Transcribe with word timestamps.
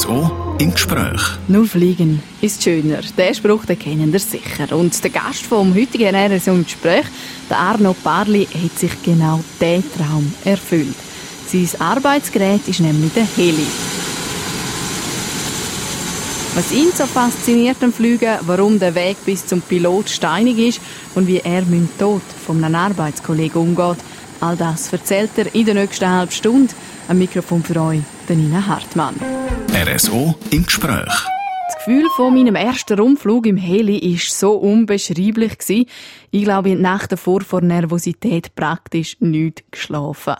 RSO 0.00 0.56
im 0.58 0.72
Gespräch. 0.72 1.20
Nur 1.48 1.66
fliegen 1.66 2.22
ist 2.40 2.62
schöner. 2.62 3.00
Den 3.18 3.34
Spruch 3.34 3.66
den 3.66 3.78
kennen 3.78 4.12
ihr 4.12 4.18
sicher. 4.18 4.74
Und 4.74 5.02
der 5.04 5.10
Gast 5.10 5.42
vom 5.42 5.74
heutigen 5.74 6.14
RSO 6.14 6.52
im 6.52 6.64
Gespräch, 6.64 7.04
der 7.50 7.58
Arno 7.58 7.94
Parli, 8.02 8.46
hat 8.46 8.78
sich 8.78 9.02
genau 9.02 9.40
diesen 9.60 9.84
Traum 9.92 10.32
erfüllt. 10.44 10.94
Sein 11.46 11.68
Arbeitsgerät 11.78 12.66
ist 12.66 12.80
nämlich 12.80 13.12
der 13.12 13.26
Heli. 13.36 13.66
Was 16.54 16.72
ihn 16.72 16.92
so 16.94 17.04
fasziniert 17.04 17.82
am 17.82 17.92
Fliegen, 17.92 18.38
warum 18.46 18.78
der 18.78 18.94
Weg 18.94 19.18
bis 19.26 19.46
zum 19.46 19.60
Pilot 19.60 20.08
steinig 20.08 20.58
ist 20.58 20.80
und 21.14 21.26
wie 21.26 21.40
er 21.40 21.62
mit 21.62 21.72
dem 21.72 21.88
Tod 21.98 22.22
von 22.46 22.64
einem 22.64 22.74
Arbeitskollegen 22.74 23.60
umgeht, 23.60 23.98
all 24.40 24.56
das 24.56 24.90
erzählt 24.92 25.32
er 25.36 25.54
in 25.54 25.66
der 25.66 25.74
nächsten 25.74 26.08
halben 26.08 26.32
Stunde. 26.32 26.72
Am 27.06 27.18
Mikrofon 27.18 27.62
für 27.62 27.80
euch, 27.82 28.00
Nina 28.28 28.66
Hartmann. 28.66 29.16
RSO 29.82 30.34
im 30.50 30.66
Gespräch. 30.66 31.06
Das 31.06 31.86
Gefühl 31.86 32.06
von 32.14 32.34
meinem 32.34 32.54
ersten 32.54 33.00
Rundflug 33.00 33.46
im 33.46 33.56
Heli 33.56 33.98
war 34.02 34.18
so 34.20 34.52
unbeschreiblich. 34.52 35.86
Ich 36.30 36.44
glaube, 36.44 36.68
in 36.68 36.82
der 36.82 36.92
Nacht 36.92 37.12
davor 37.12 37.40
vor 37.40 37.62
Nervosität 37.62 38.54
praktisch 38.54 39.16
nicht 39.20 39.64
geschlafen. 39.72 40.34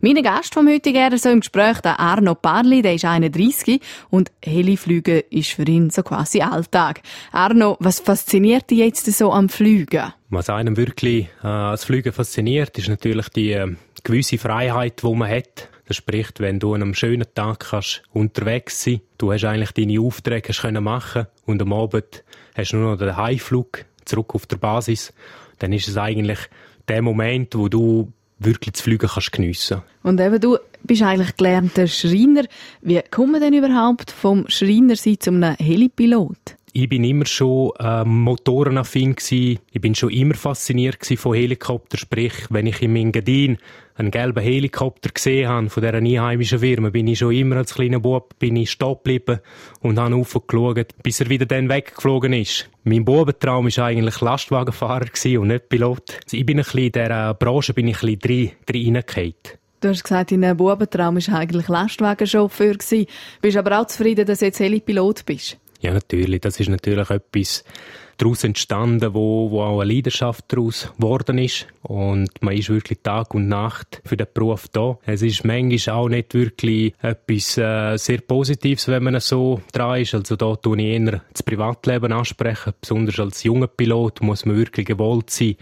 Mein 0.00 0.22
Gast 0.22 0.54
vom 0.54 0.68
heutigen 0.68 1.12
RSO 1.12 1.30
im 1.30 1.40
Gespräch, 1.40 1.80
der 1.80 1.98
Arno 1.98 2.36
Parli, 2.36 2.82
der 2.82 2.94
ist 2.94 3.04
31 3.04 3.80
und 4.10 4.30
Heliflügen 4.44 5.22
ist 5.28 5.50
für 5.50 5.66
ihn 5.66 5.90
so 5.90 6.04
quasi 6.04 6.42
Alltag. 6.42 7.00
Arno, 7.32 7.76
was 7.80 7.98
fasziniert 7.98 8.70
dich 8.70 8.78
jetzt 8.78 9.06
so 9.12 9.32
am 9.32 9.48
Fliegen? 9.48 10.12
Was 10.30 10.48
einem 10.48 10.76
wirklich 10.76 11.26
äh, 11.42 11.48
als 11.48 11.84
Fliegen 11.84 12.12
fasziniert, 12.12 12.78
ist 12.78 12.88
natürlich 12.88 13.28
die 13.30 13.50
äh, 13.54 13.74
gewisse 14.04 14.38
Freiheit, 14.38 15.02
die 15.02 15.14
man 15.14 15.28
hat 15.28 15.68
das 15.86 15.96
spricht, 15.96 16.40
wenn 16.40 16.58
du 16.58 16.74
an 16.74 16.82
einem 16.82 16.94
schönen 16.94 17.26
Tag 17.34 17.60
kannst 17.70 18.02
unterwegs 18.12 18.82
sein, 18.82 19.00
du 19.18 19.32
hast 19.32 19.44
eigentlich 19.44 19.72
deine 19.72 20.00
Aufträge 20.00 20.52
können 20.52 20.84
machen 20.84 21.26
und 21.44 21.60
am 21.60 21.72
Abend 21.72 22.24
hast 22.54 22.72
du 22.72 22.76
nur 22.76 22.92
noch 22.92 22.98
den 22.98 23.16
Heimflug 23.16 23.84
zurück 24.04 24.34
auf 24.34 24.46
der 24.46 24.56
Basis, 24.56 25.12
dann 25.58 25.72
ist 25.72 25.88
es 25.88 25.96
eigentlich 25.96 26.38
der 26.88 27.02
Moment, 27.02 27.54
wo 27.54 27.68
du 27.68 28.12
wirklich 28.38 28.72
das 28.72 28.82
Fliegen 28.82 29.08
kannst 29.08 29.32
geniessen. 29.32 29.82
Und 30.02 30.20
eben 30.20 30.40
du 30.40 30.58
bist 30.82 31.02
eigentlich 31.02 31.36
gelernter 31.36 31.86
Schreiner. 31.86 32.44
Wie 32.82 33.00
kommt 33.10 33.32
man 33.32 33.40
denn 33.40 33.54
überhaupt 33.54 34.10
vom 34.10 34.48
Schreiner 34.48 34.96
sein 34.96 35.18
einem 35.26 35.56
Helipilot? 35.56 36.56
Ich 36.76 36.88
bin 36.88 37.04
immer 37.04 37.24
schon 37.24 37.70
äh, 37.78 38.04
motorenaffin 38.04 39.14
gsi. 39.14 39.60
Ich 39.70 39.80
bin 39.80 39.94
schon 39.94 40.10
immer 40.10 40.34
fasziniert 40.34 41.06
von 41.16 41.34
Helikoptern. 41.34 41.98
Sprich, 41.98 42.32
wenn 42.50 42.66
ich 42.66 42.82
in 42.82 42.96
Engadin 42.96 43.58
einen 43.94 44.10
gelben 44.10 44.42
Helikopter 44.42 45.10
gesehen 45.10 45.48
habe 45.48 45.70
von 45.70 45.84
dieser 45.84 45.94
einheimischen 45.94 46.58
Firma, 46.58 46.90
bin 46.90 47.06
ich 47.06 47.20
schon 47.20 47.32
immer 47.32 47.58
als 47.58 47.74
kleiner 47.74 48.00
Bub 48.00 48.36
bin 48.40 48.56
ich 48.56 48.72
stehen 48.72 48.94
geblieben 48.94 49.38
und 49.82 50.00
habe 50.00 50.16
aufgeschaut, 50.16 50.88
bis 51.00 51.20
er 51.20 51.30
wieder 51.30 51.46
dann 51.46 51.68
weggeflogen 51.68 52.32
ist. 52.32 52.68
Mein 52.82 53.04
Bubentraum 53.04 53.66
war 53.66 53.84
eigentlich 53.84 54.20
Lastwagenfahrer 54.20 55.06
und 55.38 55.46
nicht 55.46 55.68
Pilot. 55.68 56.18
Also 56.24 56.36
ich 56.36 56.44
bin 56.44 56.58
ein 56.58 56.64
bisschen 56.64 56.80
in 56.80 56.92
dieser 56.92 57.34
Branche 57.34 57.72
bin 57.72 57.86
ich 57.86 58.02
ein 58.02 58.18
bisschen 58.18 58.50
drin, 58.66 58.94
drin 59.04 59.34
Du 59.80 59.90
hast 59.90 60.02
gesagt, 60.02 60.32
dein 60.32 60.56
Bubentraum 60.56 61.16
war 61.18 61.38
eigentlich 61.38 61.68
Lastwagenchauffeur. 61.68 62.74
Bist 63.40 63.56
aber 63.56 63.80
auch 63.80 63.86
zufrieden, 63.86 64.26
dass 64.26 64.40
du 64.40 64.46
jetzt 64.46 64.58
Helipilot 64.58 65.24
bist? 65.24 65.58
Ja, 65.84 65.92
natürlich. 65.92 66.40
Das 66.40 66.58
ist 66.60 66.70
natürlich 66.70 67.10
etwas 67.10 67.62
daraus 68.16 68.42
entstanden, 68.42 69.12
wo, 69.12 69.50
wo 69.50 69.60
auch 69.60 69.80
eine 69.80 69.92
Leidenschaft 69.92 70.46
daraus 70.48 70.90
geworden 70.96 71.36
ist. 71.36 71.66
Und 71.82 72.30
man 72.40 72.56
ist 72.56 72.70
wirklich 72.70 73.00
Tag 73.02 73.34
und 73.34 73.48
Nacht 73.48 74.00
für 74.06 74.16
den 74.16 74.26
Beruf 74.32 74.66
da. 74.68 74.98
Es 75.04 75.20
ist 75.20 75.44
manchmal 75.44 75.94
auch 75.94 76.08
nicht 76.08 76.32
wirklich 76.32 76.94
etwas 77.02 77.58
äh, 77.58 77.98
sehr 77.98 78.22
Positives, 78.22 78.88
wenn 78.88 79.02
man 79.02 79.20
so 79.20 79.60
dran 79.72 80.00
ist. 80.00 80.14
Also 80.14 80.36
da 80.36 80.56
tue 80.56 80.78
ich 80.78 80.86
eher 80.86 81.20
das 81.30 81.42
Privatleben 81.42 82.12
ansprechen. 82.12 82.72
Besonders 82.80 83.20
als 83.20 83.42
junger 83.42 83.66
Pilot 83.66 84.22
muss 84.22 84.46
man 84.46 84.56
wirklich 84.56 84.86
gewollt 84.86 85.28
sein, 85.28 85.56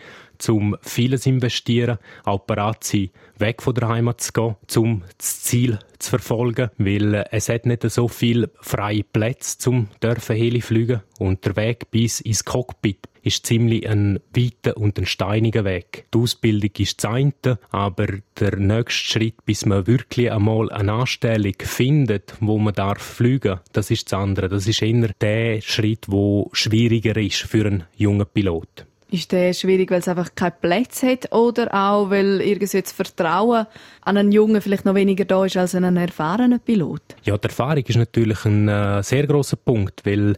um 0.49 0.77
vieles 0.83 1.27
investieren, 1.27 1.99
auch 2.25 2.41
bereit 2.41 2.85
sein, 2.85 3.11
weg 3.39 3.63
von 3.63 3.75
der 3.75 3.89
Heimat 3.89 4.21
zu 4.21 4.33
gehen, 4.33 4.57
um 4.77 5.03
das 5.19 5.43
Ziel 5.43 5.79
zu 5.99 6.11
verfolgen, 6.11 6.71
weil 6.79 7.15
äh, 7.15 7.25
es 7.31 7.49
hat 7.49 7.67
nicht 7.67 7.89
so 7.91 8.09
viel 8.09 8.51
freie 8.61 9.05
Plätze 9.05 9.59
zum 9.59 9.89
dürfen 10.03 10.37
Heli 10.37 10.61
fliegen 10.61 11.03
und 11.19 11.45
der 11.45 11.57
Weg 11.57 11.91
bis 11.91 12.21
ins 12.21 12.45
Cockpit 12.45 13.09
ist 13.23 13.47
ziemlich 13.47 13.89
ein 13.89 14.19
weiter 14.35 14.77
und 14.77 14.99
ein 14.99 15.07
steiniger 15.07 15.65
Weg. 15.65 16.07
Die 16.13 16.19
Ausbildung 16.19 16.71
ist 16.79 17.03
das 17.03 17.13
eine, 17.13 17.59
aber 17.71 18.09
der 18.39 18.57
nächste 18.57 19.13
Schritt, 19.13 19.45
bis 19.45 19.65
man 19.65 19.87
wirklich 19.87 20.31
einmal 20.31 20.71
eine 20.73 20.93
Anstellung 20.93 21.55
findet, 21.61 22.35
wo 22.41 22.59
man 22.59 22.75
darf 22.75 23.01
fliegen, 23.01 23.61
das 23.73 23.91
ist 23.91 24.11
das 24.11 24.19
andere. 24.19 24.49
Das 24.49 24.67
ist 24.67 24.83
eher 24.83 25.11
der 25.21 25.61
Schritt, 25.61 26.07
wo 26.09 26.51
schwieriger 26.53 27.17
ist 27.17 27.43
für 27.43 27.67
einen 27.67 27.85
jungen 27.97 28.27
Pilot. 28.27 28.87
Ist 29.13 29.31
der 29.31 29.53
schwierig, 29.53 29.91
weil 29.91 30.01
es 30.01 30.09
einfach 30.09 30.35
keinen 30.35 30.55
Platz 30.59 31.03
hat 31.03 31.31
oder 31.33 31.75
auch, 31.75 32.09
weil 32.09 32.41
irgendwie 32.41 32.81
das 32.81 32.93
Vertrauen 32.93 33.67
an 34.01 34.17
einen 34.17 34.33
Jungen 34.33 34.63
vielleicht 34.63 34.87
noch 34.87 34.95
weniger 34.95 35.27
da 35.27 35.45
ist 35.45 35.59
als 35.59 35.75
an 35.75 35.85
einen 35.85 35.99
erfahrenen 35.99 36.61
Pilot? 36.61 37.03
Ja, 37.23 37.37
die 37.37 37.49
Erfahrung 37.49 37.85
ist 37.85 37.97
natürlich 37.97 38.43
ein 38.47 38.69
äh, 38.69 39.03
sehr 39.03 39.27
großer 39.27 39.57
Punkt, 39.57 40.07
weil 40.07 40.37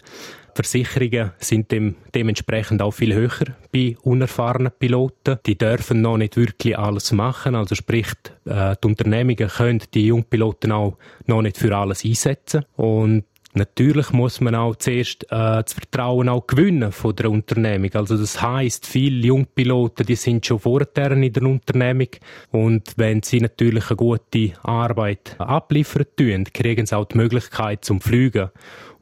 Versicherungen 0.57 1.31
sind 1.39 1.71
dem, 1.71 1.95
dementsprechend 2.17 2.83
auch 2.83 2.91
viel 2.91 3.15
höher 3.15 3.55
bei 3.73 3.97
unerfahrenen 4.03 4.73
Piloten. 4.77 5.39
Die 5.47 5.57
dürfen 5.57 6.01
noch 6.01 6.17
nicht 6.17 6.37
wirklich 6.37 6.77
alles 6.77 7.13
machen. 7.13 7.55
Also 7.55 7.77
sprich, 7.77 8.09
äh, 8.45 8.75
die 8.83 8.89
Unternehmungen 8.89 9.49
können 9.49 9.83
die 9.95 10.07
Jungpiloten 10.07 10.73
auch 10.73 10.99
noch 11.27 11.43
nicht 11.43 11.59
für 11.59 11.77
alles 11.77 12.05
einsetzen. 12.05 12.65
Und 12.75 13.23
Natürlich 13.57 14.11
muss 14.11 14.41
man 14.41 14.57
auch 14.57 14.75
zuerst 14.75 15.25
äh, 15.25 15.63
das 15.63 15.73
Vertrauen 15.73 16.29
auch 16.29 16.45
gewinnen 16.45 16.91
von 16.91 17.15
der 17.15 17.31
Unternehmung. 17.31 17.95
Also 17.95 18.17
das 18.17 18.43
heißt, 18.43 18.85
viele 18.85 19.25
Jungpiloten, 19.29 20.05
die 20.05 20.17
sind 20.17 20.45
schon 20.45 20.59
vorher 20.59 21.13
in 21.13 21.33
der 21.33 21.43
Unternehmung 21.45 22.09
und 22.51 22.95
wenn 22.97 23.23
sie 23.23 23.41
natürlich 23.41 23.91
eine 23.91 23.97
gute 23.97 24.55
Arbeit 24.65 25.37
abliefern 25.39 26.07
tun, 26.17 26.45
kriegen 26.53 26.85
sie 26.85 26.97
auch 26.97 27.05
die 27.05 27.17
Möglichkeit 27.17 27.85
zum 27.85 28.01
Fliegen. 28.01 28.51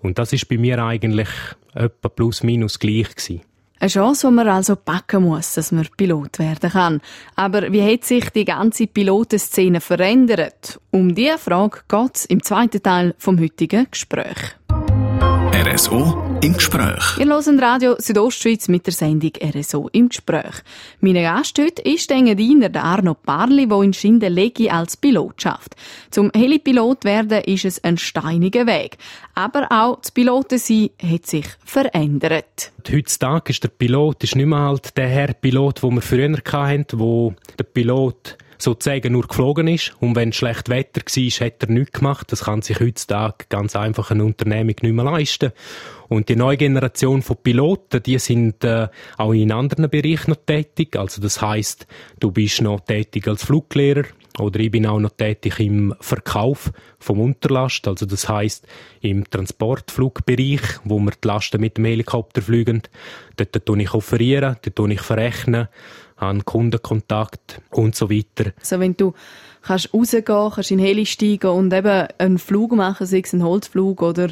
Und 0.00 0.18
das 0.18 0.34
ist 0.34 0.48
bei 0.48 0.58
mir 0.58 0.84
eigentlich 0.84 1.30
etwa 1.74 2.10
plus 2.10 2.42
minus 2.42 2.78
gleich 2.78 3.14
gewesen. 3.14 3.40
Eine 3.82 3.88
Chance, 3.88 4.28
die 4.28 4.32
man 4.34 4.46
also 4.46 4.76
packen 4.76 5.24
muss, 5.24 5.54
dass 5.54 5.72
man 5.72 5.88
Pilot 5.96 6.38
werden 6.38 6.70
kann. 6.70 7.00
Aber 7.34 7.72
wie 7.72 7.82
hat 7.82 8.04
sich 8.04 8.30
die 8.30 8.44
ganze 8.44 8.86
Pilotenszene 8.86 9.80
verändert? 9.80 10.78
Um 10.92 11.12
diese 11.16 11.36
Frage 11.36 11.80
geht 11.88 12.14
es 12.14 12.24
im 12.26 12.44
zweiten 12.44 12.80
Teil 12.80 13.12
vom 13.18 13.40
heutigen 13.40 13.88
Gespräch. 13.90 14.54
RSO 15.52 16.31
im 16.42 16.54
Gespräch. 16.54 17.18
Ihr 17.18 17.26
hört 17.26 17.62
Radio 17.62 17.94
Südostschweiz 17.98 18.66
mit 18.66 18.84
der 18.86 18.92
Sendung 18.92 19.30
RSO 19.40 19.88
im 19.92 20.08
Gespräch. 20.08 20.54
Mein 21.00 21.14
Gast 21.14 21.56
heute 21.58 21.82
ist 21.82 22.10
der 22.10 22.16
Engadiner 22.16 22.68
Arno 22.82 23.14
Parli, 23.14 23.68
der 23.68 23.82
in 23.82 23.92
Schindelegi 23.92 24.68
als 24.68 24.96
Pilot 24.96 25.40
schafft. 25.40 25.76
Zum 26.10 26.32
Helipilot 26.34 27.04
werden 27.04 27.42
ist 27.44 27.64
es 27.64 27.84
ein 27.84 27.96
steiniger 27.96 28.66
Weg. 28.66 28.98
Aber 29.36 29.68
auch 29.70 30.00
das 30.00 30.10
Pilotensein 30.10 30.90
hat 31.00 31.26
sich 31.26 31.46
verändert. 31.64 32.72
Heutzutage 32.90 33.50
ist 33.50 33.62
der 33.62 33.68
Pilot 33.68 34.24
ist 34.24 34.34
nicht 34.34 34.46
mehr 34.46 34.58
halt 34.58 34.96
der 34.96 35.08
Herr 35.08 35.34
Pilot, 35.34 35.80
den 35.84 35.94
wir 35.94 36.02
früher 36.02 36.36
hatten, 36.44 36.86
wo 36.94 37.34
der 37.56 37.64
Pilot 37.64 38.36
sozusagen 38.62 39.12
nur 39.12 39.26
geflogen 39.26 39.68
ist 39.68 39.94
und 40.00 40.14
wenn 40.14 40.32
schlecht 40.32 40.68
Wetter 40.68 41.02
war, 41.02 41.46
hat 41.46 41.62
er 41.62 41.68
nichts 41.68 41.98
gemacht. 41.98 42.30
Das 42.30 42.44
kann 42.44 42.62
sich 42.62 42.80
heutzutage 42.80 43.46
ganz 43.48 43.74
einfach 43.76 44.10
eine 44.10 44.24
Unternehmung 44.24 44.76
nicht 44.80 44.82
mehr 44.82 45.04
leisten. 45.04 45.52
Und 46.08 46.28
die 46.28 46.36
neue 46.36 46.56
Generation 46.56 47.22
von 47.22 47.38
Piloten, 47.42 48.02
die 48.02 48.18
sind 48.18 48.62
äh, 48.64 48.88
auch 49.16 49.32
in 49.32 49.50
anderen 49.50 49.88
Bereichen 49.88 50.30
noch 50.30 50.44
tätig. 50.46 50.96
Also 50.96 51.20
das 51.22 51.40
heißt, 51.40 51.86
du 52.20 52.30
bist 52.30 52.60
noch 52.60 52.80
tätig 52.80 53.26
als 53.26 53.44
Fluglehrer 53.44 54.04
oder 54.38 54.60
ich 54.60 54.70
bin 54.70 54.86
auch 54.86 55.00
noch 55.00 55.10
tätig 55.10 55.58
im 55.58 55.94
Verkauf 56.00 56.70
vom 56.98 57.20
Unterlast. 57.20 57.88
Also 57.88 58.06
das 58.06 58.28
heißt 58.28 58.66
im 59.00 59.28
Transportflugbereich, 59.28 60.60
wo 60.84 60.98
wir 60.98 61.12
die 61.12 61.28
Lasten 61.28 61.60
mit 61.60 61.78
dem 61.78 61.86
Helikopter 61.86 62.42
fliegen. 62.42 62.82
Dort 63.36 63.64
tue 63.64 63.82
ich 63.82 63.94
offerieren, 63.94 64.56
dort 64.62 64.76
tue 64.76 64.92
ich 64.92 65.00
verrechnen 65.00 65.68
an 66.22 66.44
Kundenkontakt 66.44 67.60
und 67.70 67.96
so 67.96 68.08
weiter. 68.08 68.52
Also 68.60 68.78
wenn 68.78 68.96
du 68.96 69.12
kannst 69.62 69.92
rausgehen, 69.92 70.50
kannst 70.54 70.70
in 70.70 70.78
Heli 70.78 71.04
steigen 71.04 71.50
und 71.50 71.72
eben 71.72 72.06
einen 72.18 72.38
Flug 72.38 72.72
machen, 72.72 73.06
sei 73.06 73.22
es 73.24 73.32
ein 73.32 73.42
Holzflug 73.42 74.02
oder 74.02 74.28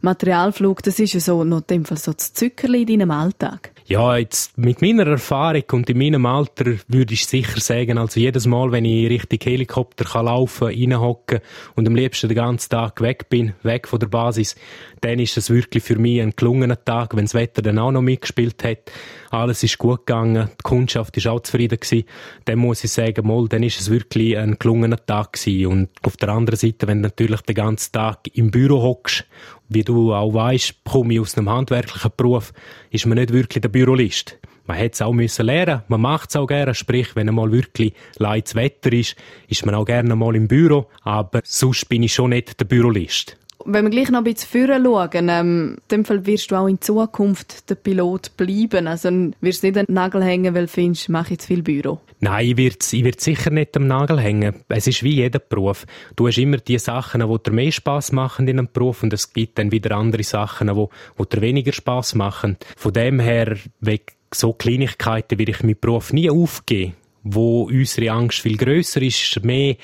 Materialflug, 0.00 0.82
das 0.82 0.98
ist 1.00 1.14
ja 1.14 1.20
so 1.20 1.42
noch 1.44 1.62
dem 1.62 1.84
Fall 1.84 1.98
so 1.98 2.12
das 2.12 2.32
Zückerli 2.32 2.82
in 2.82 2.86
deinem 2.86 3.10
Alltag. 3.10 3.72
Ja, 3.86 4.16
jetzt 4.16 4.56
mit 4.58 4.82
meiner 4.82 5.06
Erfahrung 5.06 5.64
und 5.72 5.88
in 5.88 5.98
meinem 5.98 6.26
Alter 6.26 6.74
würde 6.88 7.14
ich 7.14 7.26
sicher 7.26 7.58
sagen, 7.58 7.98
also 7.98 8.20
jedes 8.20 8.46
Mal, 8.46 8.70
wenn 8.70 8.84
ich 8.84 9.08
richtig 9.08 9.46
Helikopter 9.46 10.04
kann 10.04 10.26
laufen, 10.26 10.68
reinhocken 10.68 11.40
und 11.74 11.88
am 11.88 11.96
liebsten 11.96 12.28
den 12.28 12.36
ganzen 12.36 12.68
Tag 12.68 13.00
weg 13.00 13.28
bin, 13.30 13.54
weg 13.62 13.88
von 13.88 13.98
der 13.98 14.08
Basis, 14.08 14.56
dann 15.00 15.18
ist 15.18 15.36
es 15.36 15.50
wirklich 15.50 15.82
für 15.82 15.96
mich 15.96 16.20
ein 16.20 16.34
gelungener 16.36 16.84
Tag, 16.84 17.16
wenn 17.16 17.24
das 17.24 17.34
Wetter 17.34 17.62
dann 17.62 17.78
auch 17.78 17.90
noch 17.90 18.02
mitgespielt 18.02 18.62
hat. 18.62 18.92
Alles 19.30 19.62
ist 19.62 19.78
gut 19.78 20.06
gegangen, 20.06 20.48
die 20.52 20.62
Kundschaft 20.62 21.16
ist 21.16 21.26
auch 21.26 21.40
zufrieden 21.40 21.78
gewesen. 21.78 22.06
Dann 22.46 22.58
muss 22.58 22.84
ich 22.84 22.90
sagen, 22.90 23.26
mal, 23.26 23.46
dann 23.48 23.62
ist 23.62 23.80
es 23.80 23.90
wirklich 23.90 24.38
ein 24.38 24.56
gelungener 24.58 25.04
Tag 25.04 25.34
gewesen. 25.34 25.66
Und 25.66 25.88
auf 26.02 26.16
der 26.16 26.30
anderen 26.30 26.58
Seite, 26.58 26.86
wenn 26.86 27.02
du 27.02 27.08
natürlich 27.08 27.42
den 27.42 27.54
ganzen 27.54 27.92
Tag 27.92 28.20
im 28.34 28.50
Büro 28.50 28.82
hockst 28.82 29.24
wie 29.68 29.84
du 29.84 30.14
auch 30.14 30.32
weißt, 30.32 30.84
komme 30.84 31.14
ich 31.14 31.20
aus 31.20 31.36
einem 31.36 31.50
handwerklichen 31.50 32.10
Beruf, 32.16 32.52
ist 32.90 33.06
man 33.06 33.18
nicht 33.18 33.32
wirklich 33.32 33.60
der 33.60 33.68
Bürolist. 33.68 34.38
Man 34.66 34.76
hätte 34.76 34.94
es 34.94 35.02
auch 35.02 35.12
müssen 35.12 35.46
lernen, 35.46 35.82
man 35.88 36.00
macht 36.00 36.30
es 36.30 36.36
auch 36.36 36.46
gerne, 36.46 36.74
sprich, 36.74 37.16
wenn 37.16 37.28
einmal 37.28 37.50
wirklich 37.52 37.94
leides 38.18 38.54
Wetter 38.54 38.92
ist, 38.92 39.16
ist 39.48 39.64
man 39.64 39.74
auch 39.74 39.86
gerne 39.86 40.14
mal 40.14 40.36
im 40.36 40.46
Büro, 40.46 40.88
aber 41.02 41.40
sonst 41.44 41.88
bin 41.88 42.02
ich 42.02 42.12
schon 42.12 42.30
nicht 42.30 42.60
der 42.60 42.66
Bürolist. 42.66 43.38
Wenn 43.64 43.84
wir 43.84 43.90
gleich 43.90 44.10
noch 44.10 44.18
ein 44.18 44.24
bisschen 44.24 44.48
führen 44.48 44.84
schauen, 44.84 45.28
ähm, 45.28 45.76
in 45.76 45.88
dem 45.90 46.04
Fall 46.04 46.24
wirst 46.26 46.50
du 46.50 46.56
auch 46.56 46.68
in 46.68 46.80
Zukunft 46.80 47.68
der 47.68 47.74
Pilot 47.74 48.36
bleiben. 48.36 48.86
Also 48.86 49.10
wirst 49.40 49.62
du 49.62 49.66
nicht 49.66 49.78
an 49.78 49.86
den 49.86 49.94
Nagel 49.94 50.22
hängen, 50.22 50.54
weil 50.54 50.66
du 50.66 50.68
findest, 50.68 51.08
mache 51.08 51.34
ich 51.34 51.40
zu 51.40 51.48
viel 51.48 51.62
Büro. 51.62 52.00
Nein, 52.20 52.48
ich 52.50 52.56
werde 52.56 52.78
ich 52.80 53.20
sicher 53.20 53.50
nicht 53.50 53.76
am 53.76 53.86
Nagel 53.86 54.20
hängen. 54.20 54.54
Es 54.68 54.86
ist 54.86 55.02
wie 55.02 55.14
jeder 55.14 55.38
Beruf. 55.38 55.86
Du 56.16 56.28
hast 56.28 56.38
immer 56.38 56.58
die 56.58 56.78
Sachen, 56.78 57.20
die 57.20 57.42
dir 57.42 57.52
mehr 57.52 57.72
Spass 57.72 58.12
machen 58.12 58.46
in 58.48 58.58
einem 58.58 58.68
Beruf 58.72 59.02
und 59.02 59.12
es 59.12 59.32
gibt 59.32 59.58
dann 59.58 59.72
wieder 59.72 59.96
andere 59.96 60.22
Sachen, 60.22 60.68
die, 60.68 60.86
die 61.18 61.28
dir 61.28 61.40
weniger 61.42 61.72
Spass 61.72 62.14
machen. 62.14 62.56
Von 62.76 62.92
dem 62.92 63.20
her, 63.20 63.56
wegen 63.80 64.04
so 64.32 64.52
Kleinigkeiten 64.52 65.38
will 65.38 65.48
ich 65.48 65.62
meinen 65.62 65.78
Beruf 65.80 66.12
nie 66.12 66.30
aufgeben 66.30 66.94
wo 67.24 67.64
unsere 67.64 68.12
Angst 68.12 68.40
viel 68.40 68.56
größer 68.56 69.02
ist, 69.02 69.44
mehr 69.44 69.76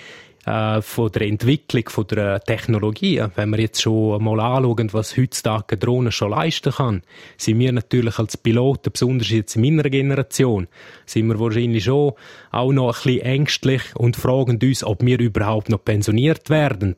äh, 0.47 0.83
von 0.83 1.11
der 1.13 1.23
Entwicklung 1.23 1.89
von 1.89 2.07
der 2.07 2.41
Technologie, 2.41 3.23
wenn 3.35 3.51
wir 3.51 3.61
jetzt 3.61 3.83
schon 3.83 4.23
mal 4.23 4.41
anschauen, 4.41 4.93
was 4.93 5.17
heutzutage 5.17 5.73
eine 5.73 5.79
Drohne 5.79 6.13
schon 6.13 6.31
leisten 6.31 6.73
kann, 6.73 7.03
sind 7.37 7.59
wir 7.59 7.73
natürlich 7.73 8.19
als 8.19 8.37
Piloten, 8.37 8.93
besonders 8.93 9.31
jetzt 9.31 9.57
in 9.57 9.63
meiner 9.63 9.89
Generation, 9.89 10.69
sind 11.07 11.29
wir 11.29 11.39
wahrscheinlich 11.39 11.85
schon 11.85 12.13
auch 12.51 12.73
noch 12.73 12.89
ein 12.89 13.03
bisschen 13.03 13.21
ängstlich 13.23 13.83
und 13.95 14.17
fragen 14.17 14.59
uns, 14.63 14.85
ob 14.85 15.05
wir 15.05 15.19
überhaupt 15.19 15.69
noch 15.69 15.85
pensioniert 15.85 16.51
werden. 16.51 16.97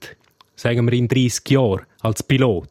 Sagen 0.54 0.86
wir 0.86 0.92
in 0.94 1.08
30 1.08 1.48
Jahren 1.50 1.82
als 2.00 2.22
Pilot. 2.22 2.70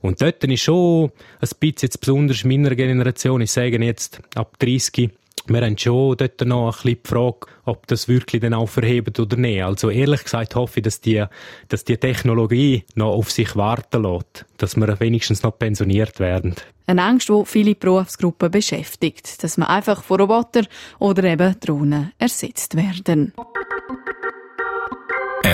Und 0.00 0.20
dort 0.20 0.42
ist 0.42 0.62
schon 0.62 1.12
ein 1.40 1.48
bisschen, 1.60 1.76
jetzt 1.82 2.00
besonders 2.00 2.42
in 2.42 2.50
meiner 2.50 2.74
Generation, 2.74 3.40
ich 3.40 3.52
sage 3.52 3.82
jetzt 3.84 4.20
ab 4.34 4.58
30, 4.58 5.10
wir 5.46 5.62
haben 5.62 5.76
schon 5.76 6.16
dort 6.16 6.40
noch 6.42 6.66
ein 6.66 6.72
bisschen 6.72 6.98
die 7.02 7.08
Frage, 7.08 7.46
ob 7.64 7.86
das 7.86 8.08
wirklich 8.08 8.42
dann 8.42 8.54
auch 8.54 8.68
verhebt 8.68 9.18
oder 9.18 9.36
nicht. 9.36 9.62
Also 9.62 9.90
ehrlich 9.90 10.24
gesagt 10.24 10.54
hoffe 10.54 10.80
ich, 10.80 10.84
dass 10.84 11.00
die, 11.00 11.24
dass 11.68 11.84
die 11.84 11.96
Technologie 11.96 12.84
noch 12.94 13.12
auf 13.12 13.30
sich 13.30 13.56
warten 13.56 14.02
lässt, 14.02 14.44
dass 14.58 14.76
wir 14.76 15.00
wenigstens 15.00 15.42
noch 15.42 15.58
pensioniert 15.58 16.20
werden. 16.20 16.54
Eine 16.86 17.02
Angst, 17.04 17.28
die 17.28 17.42
viele 17.44 17.74
Berufsgruppen 17.74 18.50
beschäftigt, 18.50 19.42
dass 19.42 19.56
man 19.56 19.68
einfach 19.68 20.02
von 20.02 20.20
Robotern 20.20 20.66
oder 20.98 21.24
eben 21.24 21.54
Drohnen 21.60 22.12
ersetzt 22.18 22.76
werden. 22.76 23.32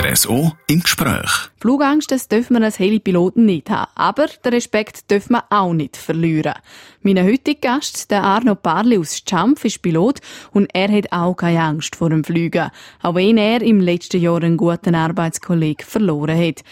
RSO 0.01 0.53
im 0.67 0.79
Gespräch. 0.79 1.29
Flugangst, 1.59 2.09
das 2.09 2.29
dürfen 2.29 2.57
wir 2.57 2.63
als 2.63 2.79
Helipiloten 2.79 3.45
nicht 3.45 3.69
haben. 3.69 3.91
Aber 3.95 4.27
den 4.27 4.53
Respekt 4.53 5.11
dürfen 5.11 5.33
wir 5.33 5.43
auch 5.49 5.73
nicht 5.73 5.97
verlieren. 5.97 6.53
Mein 7.01 7.21
heutiger 7.21 7.59
Gast, 7.59 8.09
der 8.09 8.23
Arno 8.23 8.55
Parli 8.55 8.97
aus 8.97 9.21
Schampf, 9.29 9.65
ist 9.65 9.81
Pilot 9.81 10.21
und 10.53 10.69
er 10.73 10.89
hat 10.89 11.11
auch 11.11 11.35
keine 11.35 11.63
Angst 11.63 11.97
vor 11.97 12.11
dem 12.11 12.23
Fliegen. 12.23 12.69
Auch 13.01 13.15
wenn 13.15 13.37
er 13.37 13.61
im 13.61 13.81
letzten 13.81 14.21
Jahr 14.21 14.41
einen 14.41 14.55
guten 14.55 14.95
Arbeitskollegen 14.95 15.85
verloren 15.85 16.39
hat. 16.39 16.63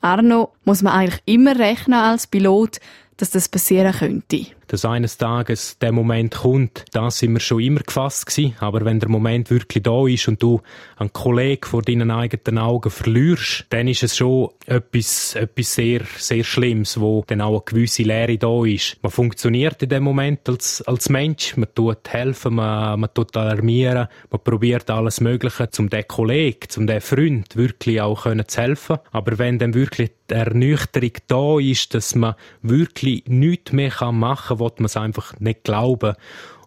Arno, 0.00 0.52
muss 0.64 0.82
man 0.82 0.92
eigentlich 0.92 1.22
immer 1.24 1.58
rechnen 1.58 1.98
als 1.98 2.28
Pilot, 2.28 2.78
dass 3.16 3.30
das 3.30 3.48
passieren 3.48 3.92
könnte? 3.92 4.46
Dass 4.68 4.84
eines 4.84 5.16
Tages 5.16 5.78
der 5.78 5.92
Moment 5.92 6.36
kommt, 6.36 6.84
da 6.92 7.10
sind 7.10 7.32
wir 7.32 7.40
schon 7.40 7.60
immer 7.60 7.80
gefasst 7.80 8.26
gewesen. 8.26 8.54
Aber 8.60 8.84
wenn 8.84 9.00
der 9.00 9.08
Moment 9.08 9.50
wirklich 9.50 9.82
da 9.82 10.06
ist 10.06 10.28
und 10.28 10.42
du 10.42 10.60
einen 10.96 11.12
Kollegen 11.12 11.64
vor 11.64 11.82
deinen 11.82 12.10
eigenen 12.10 12.58
Augen 12.58 12.90
verlierst, 12.90 13.66
dann 13.70 13.88
ist 13.88 14.02
es 14.02 14.16
schon 14.16 14.50
etwas, 14.66 15.34
etwas 15.34 15.74
sehr, 15.74 16.02
sehr 16.16 16.44
Schlimmes, 16.44 17.00
wo 17.00 17.24
dann 17.26 17.40
auch 17.40 17.52
eine 17.52 17.62
gewisse 17.64 18.02
Leere 18.02 18.38
da 18.38 18.64
ist. 18.64 18.96
Man 19.02 19.10
funktioniert 19.10 19.82
in 19.82 19.88
dem 19.88 20.02
Moment 20.02 20.48
als, 20.48 20.82
als 20.82 21.08
Mensch, 21.08 21.56
man 21.56 21.68
tut 21.74 22.08
helfen, 22.08 22.54
man, 22.54 23.00
man 23.00 23.12
tut 23.12 23.36
alarmieren, 23.36 24.08
man 24.30 24.40
probiert 24.42 24.90
alles 24.90 25.20
Mögliche, 25.20 25.68
um 25.78 25.90
den 25.90 26.06
Kollegen, 26.06 26.68
um 26.76 26.86
den 26.86 27.00
Freund 27.00 27.56
wirklich 27.56 28.00
auch 28.00 28.26
zu 28.46 28.60
helfen. 28.60 28.98
Aber 29.10 29.38
wenn 29.38 29.58
dann 29.58 29.74
wirklich 29.74 30.10
die 30.30 30.34
Ernüchterung 30.34 31.12
da 31.26 31.58
ist, 31.58 31.94
dass 31.94 32.14
man 32.14 32.34
wirklich 32.62 33.24
nichts 33.26 33.72
mehr 33.72 33.92
machen 34.12 34.57
kann, 34.57 34.57
will 34.58 34.72
man 34.78 34.86
es 34.86 34.96
einfach 34.96 35.38
nicht 35.40 35.64
glauben. 35.64 36.14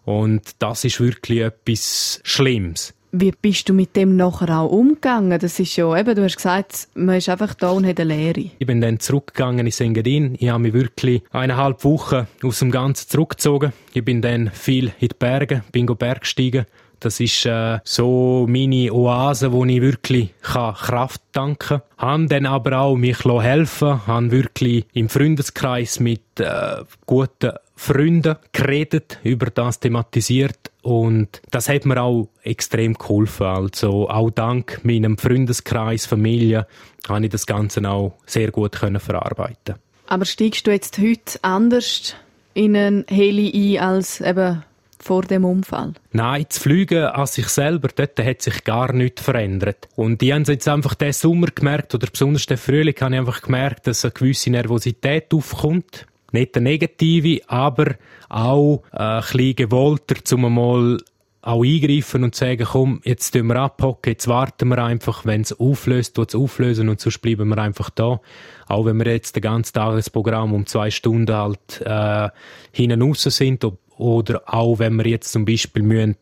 Und 0.04 0.42
das 0.58 0.84
ist 0.84 1.00
wirklich 1.00 1.40
etwas 1.40 2.20
Schlimmes. 2.24 2.94
Wie 3.14 3.30
bist 3.30 3.68
du 3.68 3.74
mit 3.74 3.94
dem 3.94 4.16
nachher 4.16 4.58
auch 4.58 4.70
umgegangen? 4.70 5.38
Das 5.38 5.60
ist 5.60 5.76
ja, 5.76 5.94
eben, 5.98 6.14
du 6.14 6.24
hast 6.24 6.36
gesagt, 6.36 6.88
man 6.94 7.16
ist 7.16 7.28
einfach 7.28 7.52
da 7.52 7.70
und 7.70 7.86
hat 7.86 8.00
eine 8.00 8.14
Lehre. 8.14 8.50
Ich 8.58 8.66
bin 8.66 8.80
dann 8.80 9.00
zurückgegangen 9.00 9.66
in 9.66 9.70
Sengadin. 9.70 10.34
Ich 10.38 10.48
habe 10.48 10.62
mich 10.62 10.72
wirklich 10.72 11.22
eineinhalb 11.30 11.84
Wochen 11.84 12.26
aus 12.42 12.60
dem 12.60 12.70
Ganzen 12.70 13.10
zurückgezogen. 13.10 13.74
Ich 13.92 14.02
bin 14.02 14.22
dann 14.22 14.50
viel 14.50 14.92
in 14.98 15.08
die 15.08 15.14
Berge, 15.18 15.62
bin 15.72 15.84
Bergsteigen. 15.84 16.64
Das 17.02 17.18
ist 17.18 17.46
äh, 17.46 17.80
so 17.82 18.46
meine 18.48 18.92
Oase, 18.92 19.50
wo 19.50 19.64
ich 19.64 19.82
wirklich 19.82 20.32
Kraft 20.40 21.20
tanken 21.32 21.58
kann. 21.58 21.82
Han 21.98 22.28
dann 22.28 22.46
aber 22.46 22.78
auch 22.78 22.94
mich 22.94 23.24
helfen, 23.24 24.06
han 24.06 24.30
wirklich 24.30 24.86
im 24.92 25.08
Freundeskreis 25.08 25.98
mit 25.98 26.22
äh, 26.38 26.84
guten 27.04 27.52
Freunden 27.74 28.36
geredet, 28.52 29.18
über 29.24 29.46
das 29.46 29.80
thematisiert 29.80 30.70
und 30.82 31.42
das 31.50 31.68
hat 31.68 31.86
mir 31.86 32.00
auch 32.00 32.28
extrem 32.44 32.94
geholfen. 32.94 33.46
Also 33.46 34.08
auch 34.08 34.30
dank 34.30 34.80
meinem 34.84 35.18
Freundeskreis, 35.18 36.06
Familie, 36.06 36.68
habe 37.08 37.24
ich 37.24 37.30
das 37.30 37.46
Ganze 37.46 37.88
auch 37.88 38.14
sehr 38.26 38.52
gut 38.52 38.72
können 38.72 39.00
verarbeiten. 39.00 39.74
Aber 40.06 40.24
steigst 40.24 40.68
du 40.68 40.70
jetzt 40.70 40.98
heute 40.98 41.40
anders 41.42 42.14
in 42.54 42.76
einen 42.76 43.04
Heli 43.08 43.78
ein 43.78 43.84
als 43.84 44.20
eben 44.20 44.62
vor 45.02 45.22
dem 45.22 45.44
Unfall? 45.44 45.94
Nein, 46.12 46.46
das 46.48 46.58
Fliegen 46.58 47.04
an 47.04 47.26
sich 47.26 47.48
selber, 47.48 47.88
dort 47.94 48.18
hat 48.18 48.42
sich 48.42 48.64
gar 48.64 48.92
nichts 48.92 49.22
verändert. 49.22 49.88
Und 49.96 50.22
ich 50.22 50.32
habe 50.32 50.50
jetzt 50.50 50.68
einfach 50.68 50.94
diesen 50.94 51.12
Sommer 51.12 51.48
gemerkt, 51.48 51.94
oder 51.94 52.06
besonders 52.10 52.46
den 52.46 52.56
Frühling, 52.56 52.94
habe 53.00 53.14
ich 53.14 53.20
einfach 53.20 53.42
gemerkt, 53.42 53.86
dass 53.86 54.04
eine 54.04 54.12
gewisse 54.12 54.50
Nervosität 54.50 55.32
aufkommt 55.34 56.06
nicht 56.32 56.54
der 56.54 56.62
negative, 56.62 57.40
aber 57.46 57.94
auch 58.28 58.82
äh, 58.92 58.98
ein 58.98 59.20
bisschen 59.20 59.56
gewollter, 59.56 60.16
um 60.34 60.54
mal 60.54 60.98
auch 61.42 61.64
eingreifen 61.64 62.22
und 62.22 62.36
sagen, 62.36 62.66
komm, 62.70 63.00
jetzt 63.04 63.32
tun 63.32 63.48
wir 63.48 63.56
abhocken, 63.56 64.12
jetzt 64.12 64.28
warten 64.28 64.68
wir 64.68 64.78
einfach, 64.78 65.26
wenn 65.26 65.40
es 65.40 65.58
auflöst, 65.58 66.14
tut 66.14 66.28
es 66.28 66.34
auflösen 66.36 66.88
und 66.88 67.00
sonst 67.00 67.18
bleiben 67.18 67.48
wir 67.48 67.58
einfach 67.58 67.90
da. 67.90 68.20
Auch 68.68 68.84
wenn 68.86 68.98
wir 68.98 69.12
jetzt 69.12 69.34
den 69.34 69.42
ganzen 69.42 69.74
Tagesprogramm 69.74 70.54
um 70.54 70.66
zwei 70.66 70.90
Stunden 70.90 71.34
halt 71.34 71.82
äh, 71.84 72.28
hinten 72.70 73.02
raus 73.02 73.22
sind 73.24 73.64
oder 74.02 74.42
auch 74.46 74.78
wenn 74.78 74.96
wir 74.96 75.06
jetzt 75.06 75.32
zum 75.32 75.44
Beispiel 75.44 75.82
müssen 75.82 76.16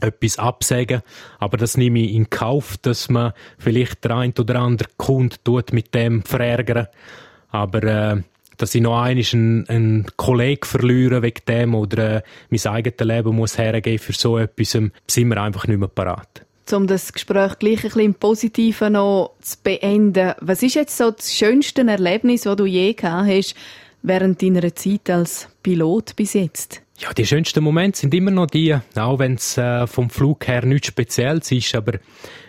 etwas 0.00 0.38
absagen, 0.38 1.02
aber 1.38 1.56
das 1.56 1.76
nehme 1.76 2.00
ich 2.00 2.14
in 2.14 2.30
Kauf, 2.30 2.76
dass 2.78 3.08
man 3.08 3.32
vielleicht 3.58 4.04
der 4.04 4.16
ein 4.16 4.34
oder 4.38 4.56
andere 4.56 4.88
Kunde 4.96 5.36
tut 5.44 5.72
mit 5.72 5.94
dem 5.94 6.22
verärgern. 6.22 6.88
Aber 7.50 7.82
äh, 7.84 8.22
dass 8.56 8.74
ich 8.74 8.82
noch 8.82 9.00
einmal 9.00 9.24
einen, 9.32 9.68
einen 9.68 10.06
Kollegen 10.16 10.64
verliere 10.64 11.22
wegen 11.22 11.42
dem 11.48 11.74
oder 11.74 12.16
äh, 12.16 12.22
mein 12.50 12.66
eigenes 12.66 13.00
Leben 13.00 13.36
muss 13.36 13.58
hergeben 13.58 13.98
für 13.98 14.12
so 14.12 14.38
etwas, 14.38 14.74
ähm, 14.74 14.92
sind 15.08 15.28
wir 15.28 15.42
einfach 15.42 15.66
nicht 15.66 15.78
mehr 15.78 15.88
parat. 15.88 16.44
Um 16.72 16.86
das 16.86 17.12
Gespräch 17.12 17.58
gleich 17.58 17.78
ein 17.78 17.82
bisschen 17.82 18.00
im 18.00 18.14
Positiven 18.14 18.94
noch 18.94 19.32
zu 19.42 19.56
beenden, 19.62 20.32
was 20.40 20.62
ist 20.62 20.74
jetzt 20.74 20.96
so 20.96 21.10
das 21.10 21.34
schönste 21.34 21.86
Erlebnis, 21.86 22.42
das 22.42 22.56
du 22.56 22.64
je 22.64 22.94
gehabt 22.94 23.28
hast 23.28 23.54
während 24.02 24.40
deiner 24.42 24.74
Zeit 24.74 25.10
als 25.10 25.48
Pilot 25.62 26.16
bis 26.16 26.32
jetzt? 26.34 26.83
Ja, 26.98 27.12
die 27.12 27.26
schönsten 27.26 27.64
Momente 27.64 27.98
sind 27.98 28.14
immer 28.14 28.30
noch 28.30 28.46
die, 28.46 28.76
auch 28.94 29.18
wenn 29.18 29.34
es 29.34 29.58
äh, 29.58 29.86
vom 29.86 30.10
Flug 30.10 30.46
her 30.46 30.64
nichts 30.64 30.88
Spezielles 30.88 31.50
ist, 31.50 31.74
aber 31.74 31.98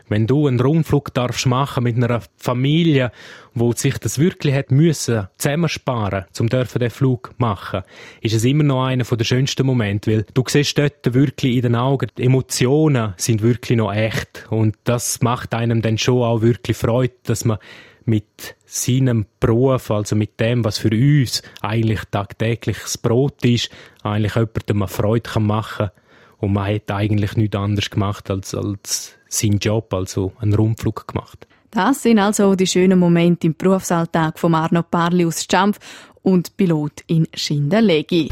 wenn 0.07 0.27
du 0.27 0.47
einen 0.47 0.59
Rundflug 0.59 1.13
darfst 1.13 1.45
machen 1.45 1.83
mit 1.83 1.95
einer 1.95 2.21
Familie, 2.37 3.11
wo 3.53 3.71
sich 3.73 3.97
das 3.97 4.19
wirklich 4.19 4.53
hat 4.53 4.71
müssen 4.71 5.27
zusammensparen, 5.37 6.25
zum 6.31 6.49
dürfen 6.49 6.79
den 6.79 6.89
Flug 6.89 7.31
machen, 7.37 7.83
ist 8.21 8.35
es 8.35 8.43
immer 8.43 8.63
noch 8.63 8.85
einer 8.85 9.03
der 9.03 9.23
schönsten 9.23 9.65
Momente, 9.65 10.11
weil 10.11 10.25
du 10.33 10.43
siehst 10.47 10.77
dort 10.77 11.13
wirklich 11.13 11.55
in 11.55 11.61
den 11.61 11.75
Augen, 11.75 12.09
die 12.17 12.23
Emotionen 12.23 13.13
sind 13.17 13.41
wirklich 13.41 13.77
noch 13.77 13.93
echt 13.93 14.45
und 14.49 14.75
das 14.83 15.21
macht 15.21 15.53
einem 15.53 15.81
dann 15.81 15.97
schon 15.97 16.23
auch 16.23 16.41
wirklich 16.41 16.77
Freude, 16.77 17.13
dass 17.23 17.45
man 17.45 17.57
mit 18.05 18.55
seinem 18.65 19.25
Beruf, 19.39 19.89
also 19.91 20.15
mit 20.15 20.39
dem, 20.39 20.63
was 20.63 20.77
für 20.77 20.91
uns 20.91 21.41
eigentlich 21.61 22.01
tagtäglich 22.11 22.77
das 22.81 22.97
Brot 22.97 23.43
ist, 23.43 23.69
eigentlich 24.03 24.35
jemandem 24.35 24.83
eine 24.83 24.87
Freude 24.87 25.39
machen 25.39 25.87
kann. 25.87 25.91
Und 26.37 26.53
man 26.53 26.73
hat 26.73 26.91
eigentlich 26.91 27.35
nichts 27.35 27.55
anderes 27.55 27.89
gemacht 27.89 28.29
als, 28.29 28.53
als 28.53 29.17
seinen 29.35 29.59
Job, 29.59 29.93
also 29.93 30.33
einen 30.39 30.53
Rundflug 30.53 31.07
gemacht. 31.07 31.47
Das 31.71 32.03
sind 32.03 32.19
also 32.19 32.55
die 32.55 32.67
schönen 32.67 32.97
Momente 32.97 33.47
im 33.47 33.55
Berufsalltag 33.55 34.39
von 34.39 34.55
Arno 34.55 34.81
Parli 34.83 35.25
aus 35.25 35.45
Schampf 35.49 35.79
und 36.21 36.55
Pilot 36.55 37.03
in 37.07 37.27
Schindelegi. 37.33 38.29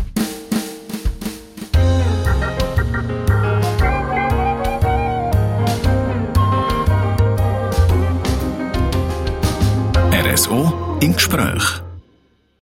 RSO 10.34 10.98
im 11.02 11.14
Gespräch. 11.14 11.83